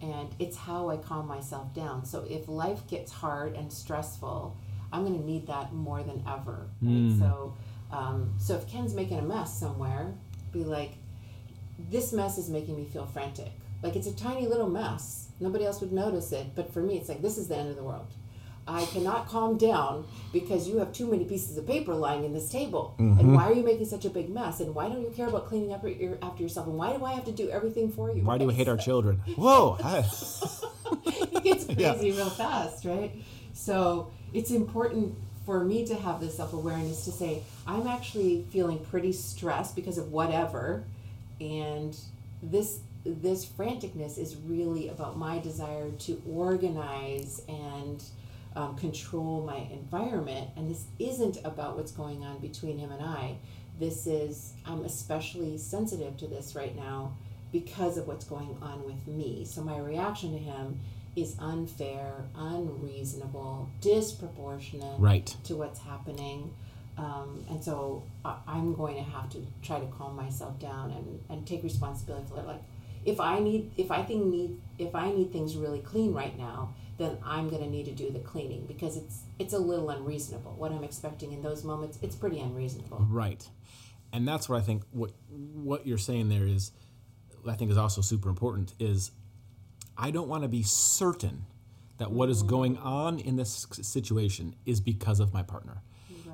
[0.00, 2.04] and it's how I calm myself down.
[2.04, 4.56] So if life gets hard and stressful,
[4.92, 6.68] I'm going to need that more than ever.
[6.80, 7.18] Right.
[7.18, 7.56] So,
[7.90, 10.14] um, so if Ken's making a mess somewhere,
[10.52, 10.92] be like,
[11.90, 13.50] this mess is making me feel frantic.
[13.82, 15.26] Like it's a tiny little mess.
[15.40, 17.74] Nobody else would notice it, but for me, it's like this is the end of
[17.74, 18.06] the world.
[18.66, 22.48] I cannot calm down because you have too many pieces of paper lying in this
[22.48, 22.94] table.
[22.98, 23.34] And mm-hmm.
[23.34, 24.60] why are you making such a big mess?
[24.60, 26.68] And why don't you care about cleaning up your, after yourself?
[26.68, 28.22] And why do I have to do everything for you?
[28.22, 29.16] Why do we hate our children?
[29.36, 29.78] Whoa!
[29.82, 29.98] I-
[31.06, 31.96] it gets crazy Yeah.
[31.98, 33.12] real fast, right?
[33.52, 38.78] So it's important for me to have this self awareness to say, I'm actually feeling
[38.84, 40.84] pretty stressed because of whatever,
[41.40, 41.96] and
[42.42, 48.02] this this franticness is really about my desire to organize and
[48.56, 53.36] um, control my environment, and this isn't about what's going on between him and I.
[53.78, 57.16] This is I'm especially sensitive to this right now
[57.52, 59.44] because of what's going on with me.
[59.44, 60.80] So my reaction to him
[61.14, 65.34] is unfair, unreasonable, disproportionate right.
[65.44, 66.54] to what's happening.
[66.96, 71.20] Um, and so I, I'm going to have to try to calm myself down and,
[71.28, 72.46] and take responsibility for it.
[72.46, 72.62] Like
[73.04, 76.74] if I need if I think need if I need things really clean right now,
[76.98, 80.54] then I'm going to need to do the cleaning because it's it's a little unreasonable.
[80.56, 83.06] What I'm expecting in those moments, it's pretty unreasonable.
[83.08, 83.46] Right.
[84.12, 86.72] And that's what I think what what you're saying there is
[87.48, 89.10] I think is also super important is
[89.96, 91.46] I don't want to be certain
[91.98, 92.48] that what is mm-hmm.
[92.48, 95.82] going on in this situation is because of my partner.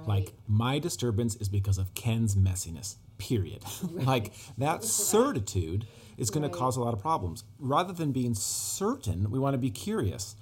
[0.06, 2.96] Like my disturbance is because of Ken's messiness.
[3.18, 3.62] Period.
[3.90, 5.86] like that certitude
[6.18, 6.52] is going Right.
[6.52, 7.44] to cause a lot of problems.
[7.58, 10.36] Rather than being certain, we want to be curious.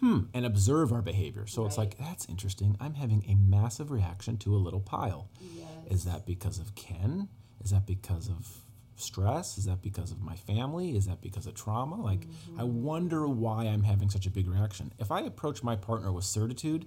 [0.00, 1.46] Hmm, and observe our behavior.
[1.46, 2.76] So it's like that's interesting.
[2.78, 5.30] I'm having a massive reaction to a little pile.
[5.40, 5.68] Yes.
[5.88, 7.28] Is that because of Ken?
[7.64, 8.58] Is that because of
[8.96, 9.56] stress?
[9.56, 10.94] Is that because of my family?
[10.94, 11.98] Is that because of trauma?
[11.98, 12.26] Like,
[12.58, 14.92] I wonder why I'm having such a big reaction.
[14.98, 16.84] If I approach my partner with certitude,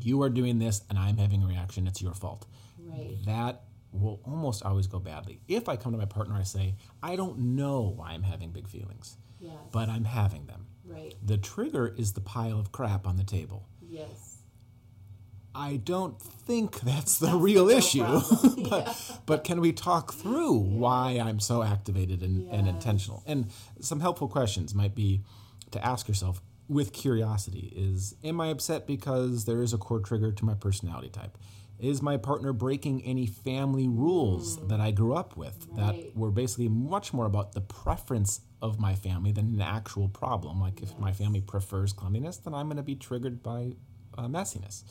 [0.00, 2.46] you are doing this and I'm having a reaction, it's your fault.
[2.82, 3.18] Right.
[3.26, 5.40] That will almost always go badly.
[5.48, 8.68] If I come to my partner, I say, I don't know why I'm having big
[8.68, 9.52] feelings, Yes.
[9.72, 10.66] but I'm having them.
[10.84, 11.14] right.
[11.24, 13.66] The trigger is the pile of crap on the table.
[13.88, 14.38] Yes.
[15.54, 18.04] I don't think that's the real real issue.
[18.04, 18.62] problem.
[18.70, 23.22] but but can we talk through why I'm so activated and, and intentional?
[23.26, 23.50] And
[23.80, 25.22] some helpful questions might be
[25.72, 30.30] to ask yourself with curiosity is am I upset because there is a core trigger
[30.30, 31.36] to my personality type?
[31.80, 35.76] Is my partner breaking any family rules that I grew up with Mm.
[35.76, 35.76] Right.
[35.76, 40.60] that were basically much more about the preference of my family than an actual problem?
[40.60, 43.72] Like if my family prefers cleanliness, then I'm going to be triggered by
[44.18, 44.82] uh, messiness?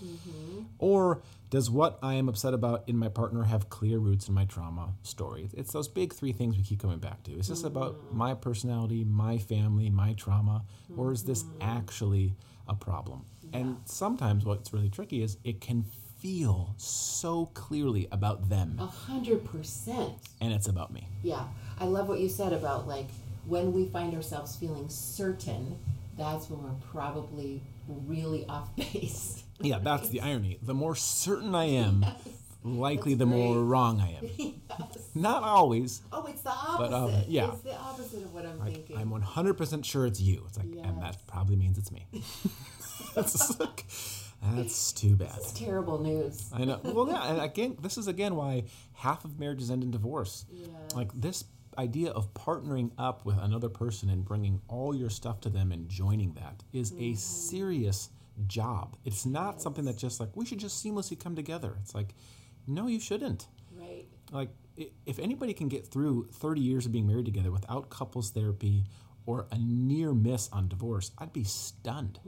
[0.78, 4.46] Or does what I am upset about in my partner have clear roots in my
[4.46, 5.50] trauma story?
[5.54, 7.32] It's those big three things we keep coming back to.
[7.34, 10.64] Is this about my personality, my family, my trauma,
[10.96, 12.36] or is this actually
[12.68, 13.26] a problem?
[13.52, 15.84] And sometimes what's really tricky is it can
[16.20, 20.14] feel so clearly about them A hundred percent.
[20.42, 21.08] and it's about me.
[21.24, 21.44] Yeah,
[21.80, 23.08] I love what you said about like
[23.46, 25.78] when we find ourselves feeling certain,
[26.18, 29.44] that's when we're probably really off base.
[29.62, 30.60] Yeah, that's the irony.
[30.62, 32.06] The more certain I am,
[32.64, 34.30] likely the That's more wrong I am.
[34.70, 35.10] yes.
[35.16, 36.02] Not always.
[36.12, 36.94] Oh, it's the opposite.
[36.96, 37.52] um, yeah.
[37.52, 38.98] It's the opposite of what I'm thinking.
[38.98, 40.44] I'm 100% sure it's you.
[40.48, 42.06] It's like, and that probably means it's me.
[43.16, 43.86] that's, like,
[44.42, 45.36] that's too bad.
[45.38, 46.50] it's terrible news.
[46.54, 46.80] I know.
[46.84, 50.46] Well, yeah, and again, this is again why half of marriages end in divorce.
[50.52, 50.68] Yeah.
[50.96, 51.44] Like this
[51.78, 55.88] idea of partnering up with another person and bringing all your stuff to them and
[55.90, 57.14] joining that is Mm-hmm.
[57.14, 58.10] a serious
[58.48, 58.96] job.
[59.06, 61.78] It's not something that just like we should just seamlessly come together.
[61.82, 62.16] It's like,
[62.68, 63.48] no, you shouldn't.
[63.78, 64.06] Right.
[64.32, 64.50] Like,
[65.06, 68.86] if anybody can get through 30 years of being married together without couples therapy
[69.26, 72.20] or a near miss on divorce, I'd be stunned.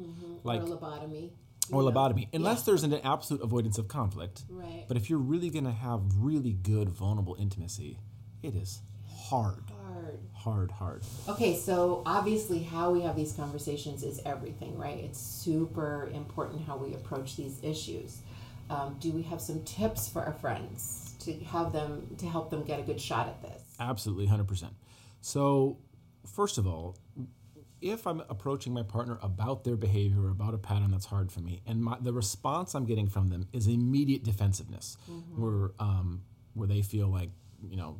[0.43, 1.29] Like, or lobotomy.
[1.71, 1.91] Or know?
[1.91, 2.63] lobotomy, unless Yeah.
[2.67, 4.43] there's an absolute avoidance of conflict.
[4.49, 4.85] Right.
[4.87, 7.97] But if you're really going to have really good, vulnerable intimacy,
[8.41, 8.81] it is
[9.29, 10.19] hard, Hard.
[10.33, 11.03] hard, hard.
[11.29, 14.97] Okay, so obviously, how we have these conversations is everything, right?
[14.97, 18.21] It's super important how we approach these issues.
[18.69, 22.63] Um, do we have some tips for our friends to have them to help them
[22.63, 23.61] get a good shot at this?
[23.79, 24.69] Absolutely, 100%.
[25.21, 25.77] So,
[26.25, 26.97] first of all,
[27.81, 31.39] if I'm approaching my partner about their behavior or about a pattern that's hard for
[31.39, 34.97] me, and my, the response I'm getting from them is immediate defensiveness,
[35.35, 36.21] where um,
[36.53, 37.29] where they feel like
[37.67, 37.99] you know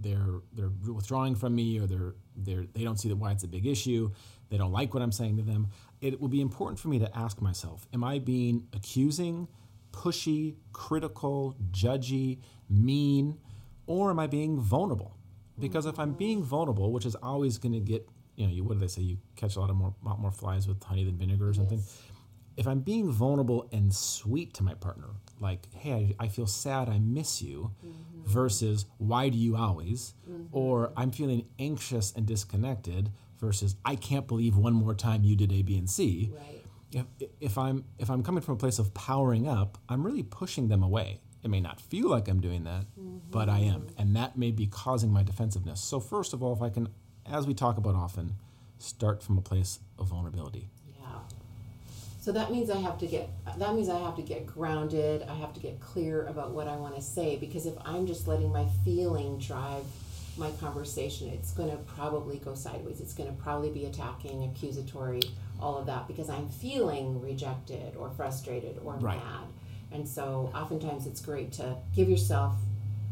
[0.00, 3.48] they're they're withdrawing from me or they're they're they don't see that why it's a
[3.48, 4.10] big issue,
[4.48, 5.68] they don't like what I'm saying to them.
[6.00, 9.48] It will be important for me to ask myself: Am I being accusing,
[9.92, 13.38] pushy, critical, judgy, mean,
[13.86, 15.16] or am I being vulnerable?
[15.58, 18.74] Because if I'm being vulnerable, which is always going to get, you know, you, what
[18.74, 19.02] do they say?
[19.02, 21.82] You catch a lot of more, lot more flies with honey than vinegar or something.
[22.56, 25.08] If I'm being vulnerable and sweet to my partner,
[25.40, 28.30] like, hey, I, I feel sad, I miss you, mm-hmm.
[28.30, 30.14] versus why do you always?
[30.28, 30.46] Mm-hmm.
[30.52, 35.52] Or I'm feeling anxious and disconnected versus I can't believe one more time you did
[35.52, 37.06] A, B, and C Right.
[37.20, 40.68] if, if I'm if I'm coming from a place of powering up, I'm really pushing
[40.68, 41.20] them away.
[41.42, 43.18] It may not feel like I'm doing that, mm-hmm.
[43.30, 45.80] but I am, and that may be causing my defensiveness.
[45.80, 46.88] So first of all, if I can,
[47.30, 48.34] as we talk about often,
[48.78, 50.68] start from a place of vulnerability.
[51.00, 51.06] Yeah.
[52.20, 55.24] So that means I have to get that means I have to get grounded.
[55.28, 58.26] I have to get clear about what I want to say because if I'm just
[58.28, 59.84] letting my feeling drive
[60.36, 63.00] my conversation, it's going to probably go sideways.
[63.00, 65.20] It's going to probably be attacking, accusatory,
[65.60, 69.18] all of that because I'm feeling rejected or frustrated or Right.
[69.18, 69.46] mad.
[69.92, 72.54] And so oftentimes it's great to give yourself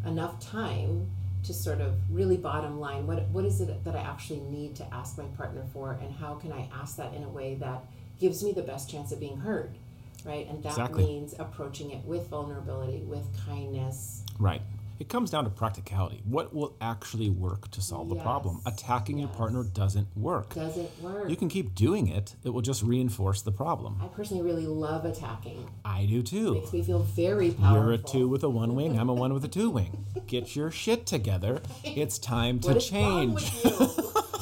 [0.07, 1.11] enough time
[1.45, 4.95] to sort of really bottom line what what is it that I actually need to
[4.95, 7.85] ask my partner for and how can I ask that in a way that
[8.21, 9.77] gives me the best chance of being heard
[10.25, 11.05] right and that Exactly.
[11.05, 14.63] means approaching it with vulnerability with kindness Right.
[15.01, 16.21] It comes down to practicality.
[16.25, 18.61] What will actually work to solve the problem?
[18.67, 18.75] Yes.
[18.75, 20.53] Attacking your partner doesn't work.
[20.55, 22.37] does it work You can keep doing it.
[22.45, 23.99] It will just reinforce the problem.
[24.03, 26.53] I personally really love attacking I do too.
[26.53, 28.99] makes me feel very powerful You're a two with a one wing.
[28.99, 30.05] I'm a one with a two wing.
[30.27, 31.63] Get your shit together.
[31.83, 33.65] It's time to What is wrong change.
[33.65, 33.87] with you?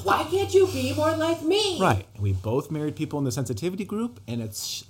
[0.03, 1.79] Why can't you be more like me?
[1.81, 2.07] Right.
[2.19, 4.85] We both married people in the sensitivity group, and it's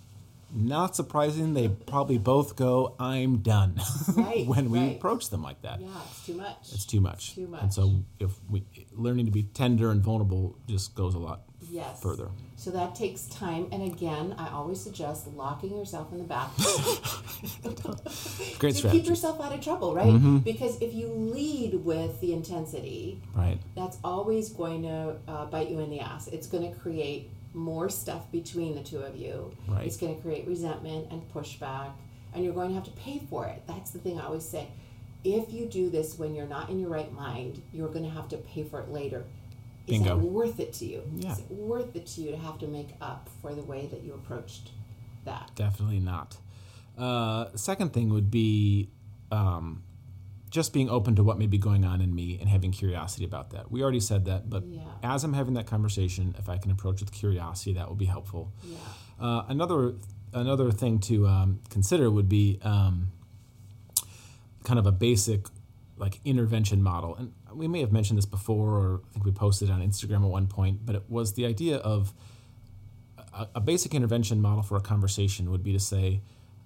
[0.54, 3.80] not surprising they probably both go, I'm done
[4.16, 4.96] Right, when we right.
[4.96, 5.80] approach them like that.
[5.80, 6.56] Yeah, it's too much.
[6.72, 7.34] It's too much.
[7.34, 7.62] Too much.
[7.62, 12.00] And so if we learning to be tender and vulnerable just goes a lot yes.
[12.02, 12.28] further.
[12.56, 13.68] So that takes time.
[13.72, 16.96] And again, I always suggest locking yourself in the bathroom
[18.58, 19.00] Great to strategy.
[19.00, 20.06] keep yourself out of trouble, right?
[20.08, 20.38] Mm-hmm.
[20.38, 23.58] Because if you lead with the intensity, Right.
[23.76, 26.26] that's always going to uh, bite you in the ass.
[26.28, 29.52] It's going to create more stuff between the two of you.
[29.66, 29.86] Right.
[29.86, 31.90] It's going to create resentment and pushback,
[32.34, 33.62] and you're going to have to pay for it.
[33.66, 34.68] That's the thing I always say.
[35.24, 38.28] If you do this when you're not in your right mind, you're going to have
[38.28, 39.24] to pay for it later.
[39.86, 40.16] Is Bingo.
[40.16, 41.02] that worth it to you?
[41.16, 41.32] Yeah.
[41.32, 44.02] Is it worth it to you to have to make up for the way that
[44.02, 44.70] you approached
[45.24, 45.50] that?
[45.54, 46.36] Definitely not.
[46.96, 48.90] Uh, second thing would be
[49.32, 49.82] um,
[50.50, 53.50] just being open to what may be going on in me and having curiosity about
[53.50, 53.70] that.
[53.70, 54.80] We already said that, but Yeah.
[55.02, 58.52] as I'm having that conversation, if I can approach with curiosity, that will be helpful.
[58.64, 58.76] Yeah.
[59.20, 59.94] Uh, another
[60.32, 63.08] another thing to um, consider would be um,
[64.64, 65.46] kind of a basic
[65.96, 69.68] like intervention model, and we may have mentioned this before, or I think we posted
[69.68, 70.86] it on Instagram at one point.
[70.86, 72.12] But it was the idea of
[73.34, 76.22] a, a basic intervention model for a conversation would be to say,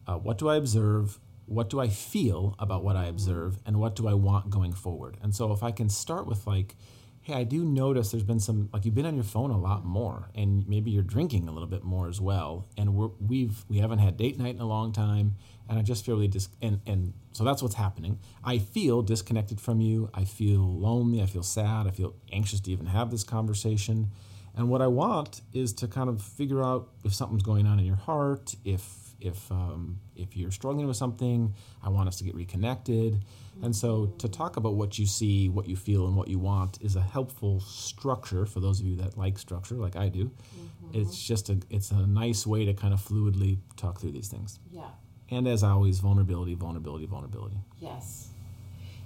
[0.06, 1.18] uh, what do I observe?
[1.52, 3.58] What do I feel about what I observe?
[3.66, 5.18] And what do I want going forward?
[5.22, 6.76] And so if I can start with like,
[7.20, 9.84] hey, I do notice there's been some like you've been on your phone a lot
[9.84, 13.78] more, and maybe you're drinking a little bit more as well, and we're, we've we
[13.78, 15.36] haven't had date night in a long time,
[15.68, 18.18] and I just feel really dis and and so that's what's happening.
[18.42, 20.10] I feel disconnected from you.
[20.14, 21.22] I feel lonely.
[21.22, 21.86] I feel sad.
[21.86, 24.10] I feel anxious to even have this conversation.
[24.54, 27.86] And what I want is to kind of figure out if something's going on in
[27.86, 32.35] your heart, if if um, if you're struggling with something, I want us to get
[32.35, 33.24] reconnected.
[33.62, 36.78] And so to talk about what you see, what you feel, and what you want
[36.80, 40.24] is a helpful structure for those of you that like structure, like I do.
[40.24, 41.00] Mm-hmm.
[41.00, 44.58] It's just a it's a nice way to kind of fluidly talk through these things.
[44.70, 44.88] Yeah.
[45.30, 47.56] And as always, vulnerability, vulnerability, vulnerability.
[47.80, 48.28] Yes.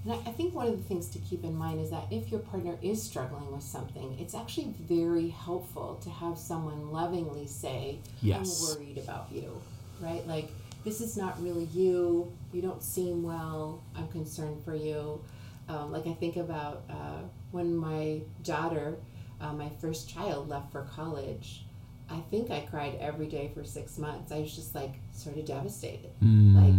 [0.05, 2.31] And I, I think one of the things to keep in mind is that if
[2.31, 7.99] your partner is struggling with something, it's actually very helpful to have someone lovingly say,
[8.23, 8.71] Yes.
[8.71, 9.61] I'm worried about you,
[10.01, 10.27] right?
[10.27, 10.51] Like,
[10.85, 12.33] this is not really you.
[12.53, 13.83] You don't seem well.
[13.97, 15.21] I'm concerned for you.
[15.69, 18.97] Um, like, I think about uh, when my daughter,
[19.41, 21.65] uh, my first child, left for college.
[22.09, 24.31] I think I cried every day for six months.
[24.31, 26.11] I was just like sort of devastated.
[26.23, 26.75] Like,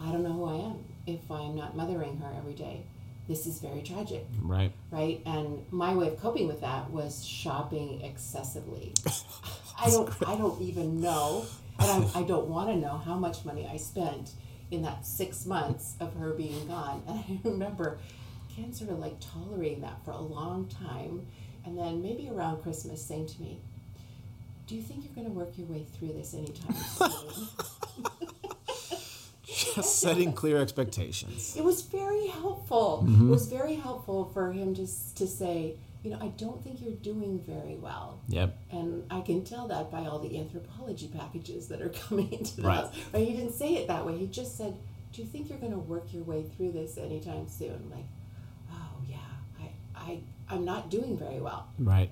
[0.00, 2.84] I don't know who I am if I'm not mothering her every day.
[3.28, 4.72] This is very tragic, Right.
[4.90, 5.20] right?
[5.26, 8.92] And my way of coping with that was shopping excessively.
[9.78, 11.44] I don't, I don't even know,
[11.78, 14.32] and I, I don't want to know how much money I spent
[14.70, 17.02] in that six months of her being gone.
[17.06, 17.98] And I remember
[18.54, 21.26] Ken sort of like tolerating that for a long time,
[21.64, 23.60] and then maybe around Christmas saying to me,
[24.66, 27.48] "Do you think you're going to work your way through this anytime soon?"
[29.74, 31.56] Just setting clear expectations.
[31.56, 33.04] it was very helpful.
[33.06, 33.28] Mm-hmm.
[33.28, 36.92] It was very helpful for him just to say, you know, I don't think you're
[36.92, 38.20] doing very well.
[38.28, 38.56] Yep.
[38.70, 42.62] And I can tell that by all the Anthropologie packages that are coming into the
[42.62, 42.76] Right.
[42.84, 42.94] house.
[43.12, 43.26] Right?
[43.26, 44.16] He didn't say it that way.
[44.18, 44.76] He just said,
[45.14, 47.90] Do you think you're going to work your way through this anytime soon?
[47.90, 48.04] Like,
[48.70, 48.76] oh,
[49.08, 49.16] yeah,
[49.58, 51.68] I, I, I'm not doing very well.
[51.78, 52.10] Right.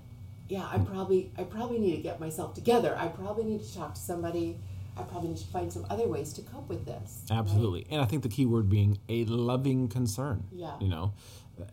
[0.48, 2.96] Yeah, I probably, I probably need to get myself together.
[2.98, 4.58] I probably need to talk to somebody.
[4.96, 7.22] I probably need to find some other ways to cope with this.
[7.30, 7.38] right?
[7.38, 7.86] Absolutely.
[7.90, 10.44] And I think the key word being a loving concern.
[10.52, 10.72] Yeah.
[10.80, 11.12] You know,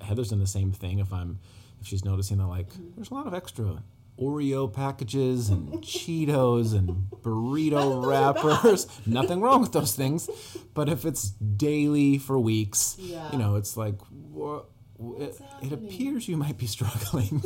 [0.01, 0.99] Heather's done the same thing.
[0.99, 1.39] If I'm,
[1.81, 3.83] if she's noticing that like there's a lot of extra
[4.19, 8.85] Oreo packages and Cheetos and burrito wrappers.
[9.05, 10.29] Nothing wrong with those things,
[10.73, 13.31] but if it's daily for weeks, Yeah.
[13.31, 13.95] you know, it's like
[14.31, 14.65] what.
[15.17, 17.41] It, it appears you might be struggling,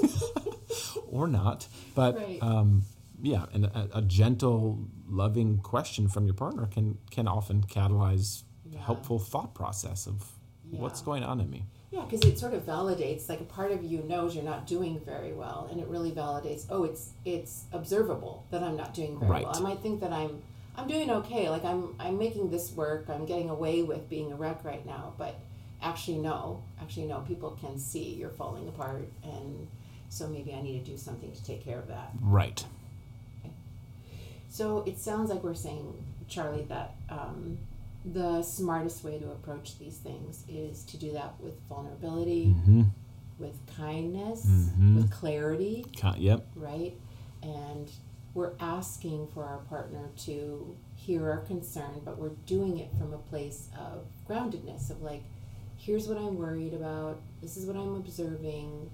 [1.08, 1.67] or not.
[1.93, 2.39] But Right.
[2.41, 2.82] um,
[3.22, 8.80] yeah, and a, a gentle, loving question from your partner can can often catalyze Yeah.
[8.82, 10.32] helpful thought process of
[10.72, 11.65] what's going on in me.
[11.93, 13.29] Yeah, because it sort of validates.
[13.29, 16.65] Like a part of you knows you're not doing very well, and it really validates.
[16.67, 19.43] Oh, it's it's observable that I'm not doing very Right.
[19.43, 19.56] well.
[19.56, 20.41] I might think that I'm
[20.75, 21.49] I'm doing okay.
[21.51, 23.06] Like I'm I'm making this work.
[23.10, 25.13] I'm getting away with being a wreck right now.
[25.19, 25.36] But
[25.84, 26.63] actually, no.
[26.82, 27.19] Actually, no.
[27.19, 29.67] People can see you're falling apart, and
[30.10, 32.10] so maybe I need to do something to take care of that.
[32.19, 32.65] Right.
[34.49, 35.93] So it sounds like we're saying,
[36.27, 37.58] Charlie, that um,
[38.05, 42.81] the smartest way to approach these things is to do that with vulnerability, Mm-hmm.
[43.39, 44.95] with kindness, Mhm.
[44.95, 45.85] with clarity,
[46.17, 46.47] Yep.
[46.55, 46.93] right?
[47.41, 47.89] And
[48.33, 53.17] we're asking for our partner to hear our concern, but we're doing it from a
[53.17, 55.23] place of groundedness, of like,
[55.77, 58.89] here's what I'm worried about, this is what I'm observing,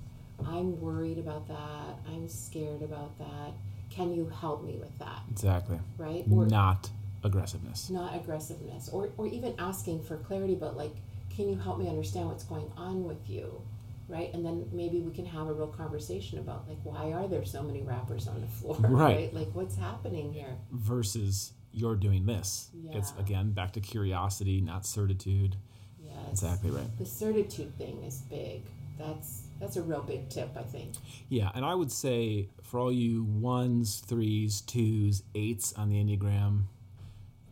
[0.46, 3.54] I'm worried about that, I'm scared about that.
[3.90, 5.22] Can you help me with that?
[5.30, 5.80] Exactly.
[5.98, 6.26] Right?
[6.32, 6.90] Or Not
[7.24, 7.90] aggressiveness.
[7.90, 10.96] not aggressiveness or, or even asking for clarity but like
[11.36, 13.62] can you help me understand what's going on with you
[14.08, 17.46] right and then maybe we can have a real conversation about like why are there
[17.46, 19.34] so many wrappers on the floor Right.
[19.34, 22.70] like what's happening here Versus you're doing this.
[22.92, 23.22] It's Yeah.
[23.22, 25.56] again back to curiosity, not certitude.
[26.04, 26.98] yes Exactly right.
[26.98, 28.64] the certitude thing is big
[28.98, 30.94] that's that's a real big tip i think
[31.30, 36.64] Yeah, and I would say for all you ones, threes, twos, eights on the Enneagram,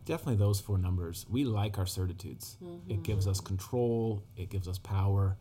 [0.08, 1.26] definitely those four numbers.
[1.30, 2.58] We like our certitudes.
[2.90, 3.48] It gives us mm-hmm.
[3.48, 5.38] control, it gives us power,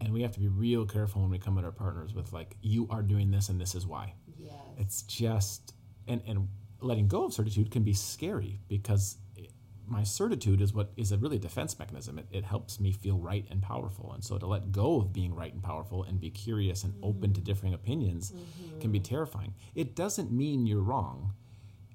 [0.00, 2.56] and we have to be real careful when we come at our partners with like,
[2.62, 4.14] you are doing this and this is why.
[4.38, 5.74] yes It's just
[6.06, 6.48] and and
[6.80, 9.50] letting go of certitude can be scary because it,
[9.86, 12.18] my certitude is what is a really defense mechanism.
[12.18, 15.34] It, it helps me feel right and powerful, and so to let go of being
[15.34, 17.44] right and powerful and be curious and open to mm-hmm.
[17.50, 18.32] differing opinions
[18.80, 19.14] can be mm-hmm.
[19.14, 19.54] terrifying.
[19.74, 21.34] It doesn't mean you're wrong.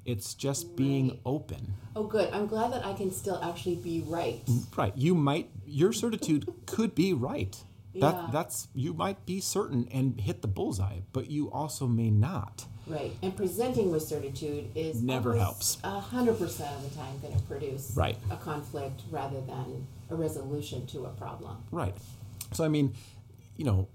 [0.10, 1.20] It's just being Right.
[1.26, 1.74] open.
[1.96, 4.42] oh good i'm glad that i can still actually be right
[4.76, 4.96] Right.
[4.98, 7.56] You might your certitude could be right.
[7.94, 8.28] That Yeah.
[8.32, 12.66] that's you might be certain and hit the bullseye, but you also may not.
[12.88, 15.78] Right, and presenting with certitude is Never helps.
[15.84, 18.18] A hundred percent of the time going to produce Right.
[18.32, 21.58] a conflict rather than a resolution to a problem.
[21.72, 21.96] Right.
[22.54, 22.94] So I mean,
[23.58, 23.88] you know,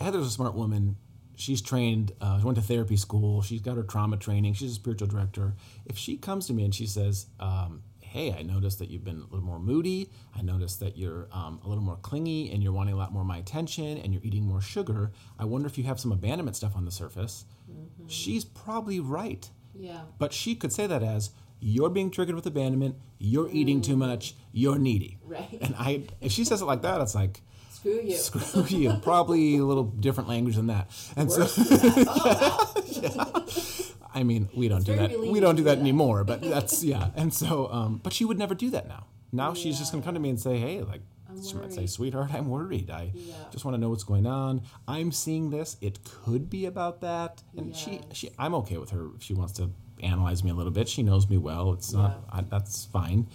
[0.00, 0.96] Heather's a smart woman.
[1.42, 2.12] She's trained.
[2.20, 3.42] Uh, she went to therapy school.
[3.42, 4.54] She's got her trauma training.
[4.54, 5.54] She's a spiritual director.
[5.84, 9.22] If she comes to me and she says, um, "Hey, I noticed that you've been
[9.22, 10.08] a little more moody.
[10.38, 13.22] I noticed that you're um, a little more clingy, and you're wanting a lot more
[13.22, 15.10] of my attention, and you're eating more sugar.
[15.38, 17.44] I wonder if you have some abandonment stuff on the surface."
[18.06, 19.48] She's probably right.
[19.74, 23.96] Yeah, But she could say that as you're being triggered with abandonment, you're eating too
[23.96, 25.18] much, you're needy.
[25.24, 25.58] Right.
[25.62, 27.40] And I if she says it like that, it's like
[27.82, 28.16] screw you.
[28.16, 28.92] screw you.
[29.02, 30.90] Probably a little different language than that.
[31.16, 31.46] And so
[34.14, 35.18] I mean, we don't do that.
[35.18, 35.80] We don't do that that.
[35.80, 37.10] anymore, but that's yeah.
[37.16, 39.06] And so um but she would never do that now.
[39.32, 41.00] Now she's just going to come to me and say, "Hey, like
[41.42, 42.90] she might say, "Sweetheart, I'm worried.
[42.90, 43.34] I Yeah.
[43.50, 44.62] just want to know what's going on.
[44.86, 45.76] I'm seeing this.
[45.80, 49.54] It could be about that." And she she I'm okay with her if she wants
[49.54, 49.70] to
[50.02, 50.88] analyze me a little bit.
[50.88, 51.72] She knows me well.
[51.72, 53.28] It's not I, that's fine.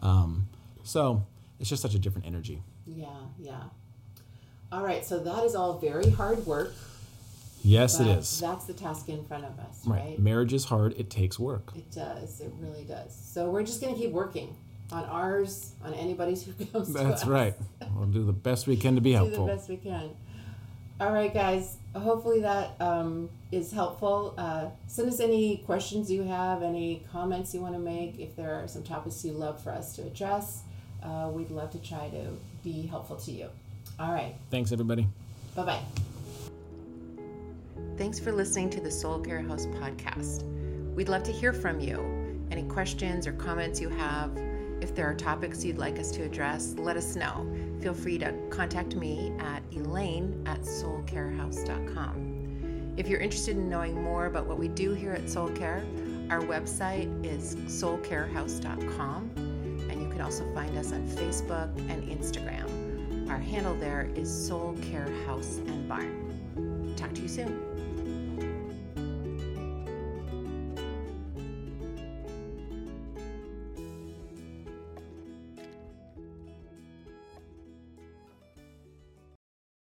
[0.00, 0.48] Um
[0.82, 1.24] so
[1.60, 2.62] it's just such a different energy.
[2.86, 3.06] Yeah,
[3.38, 3.62] yeah.
[4.74, 6.72] All right, so that is all very hard work.
[7.62, 8.40] Yes, it is.
[8.40, 10.00] That's the task in front of us, Right.
[10.04, 10.18] right?
[10.18, 10.94] Marriage is hard.
[10.98, 11.70] It takes work.
[11.76, 12.40] It does.
[12.40, 13.14] It really does.
[13.14, 14.56] So we're just going to keep working
[14.90, 17.54] on ours, on anybody's who comes to That's right.
[17.94, 19.46] We'll do the best we can to be Do the helpful.
[19.46, 20.10] best we can.
[21.00, 21.76] All right, guys.
[21.94, 24.34] Hopefully that um, is helpful.
[24.36, 28.18] Uh, send us any questions you have, any comments you want to make.
[28.18, 30.62] If there are some topics you'd love for us to address,
[31.00, 33.50] uh, we'd love to try to be helpful to you.
[33.98, 34.34] All right.
[34.50, 35.06] Thanks, everybody.
[35.54, 35.80] Bye bye.
[37.96, 40.42] Thanks for listening to the Soul Care House podcast.
[40.94, 42.46] We'd love to hear from you.
[42.50, 44.36] Any questions or comments you have,
[44.80, 47.50] if there are topics you'd like us to address, let us know.
[47.80, 52.94] Feel free to contact me at elaine at soulcarehouse.com.
[52.96, 55.84] If you're interested in knowing more about what we do here at Soul Care,
[56.30, 59.30] our website is soulcarehouse.com,
[59.88, 62.68] and you can also find us on Facebook and Instagram.
[63.28, 66.94] Our handle there is Soul Care House and Barn.
[66.96, 67.63] Talk to you soon.